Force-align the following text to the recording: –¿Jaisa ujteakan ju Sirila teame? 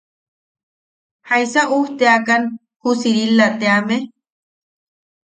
–¿Jaisa 1.27 1.61
ujteakan 1.77 2.43
ju 2.81 2.89
Sirila 3.01 3.47
teame? 3.59 3.97